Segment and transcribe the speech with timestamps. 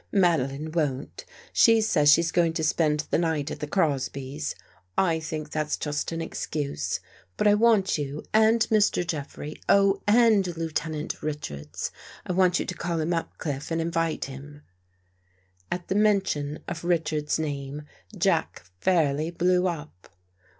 [0.11, 1.25] "Madeline won't.
[1.53, 4.55] She says she's going to spend the night at the Crosbys'.
[4.97, 6.99] I think that's just an excuse.
[7.37, 9.05] But I want you, and Mr.
[9.05, 11.91] Jeffrey— oh, and Lieutenant Richards.
[12.25, 13.37] I want you to call him up.
[13.37, 14.63] Cliff, and in vite him."
[15.71, 17.83] At the mention of Richards's name.
[18.17, 20.09] Jack fairly blew up.